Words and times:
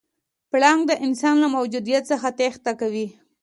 پړانګ 0.49 0.81
د 0.87 0.91
انسان 1.05 1.35
له 1.43 1.47
موجودیت 1.55 2.03
څخه 2.11 2.27
تېښته 2.39 2.71
کوي. 2.79 3.07